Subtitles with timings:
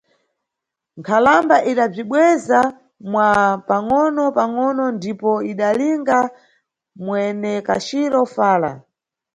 [0.99, 2.59] Nkhalamba idabzibweza,
[3.11, 3.27] mwa
[3.67, 6.19] pangʼono pangʼono, ndipo idalinga
[7.03, 8.71] mwenekaciro fala.